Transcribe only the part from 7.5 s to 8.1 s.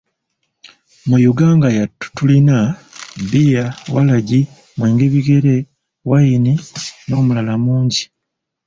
mungi.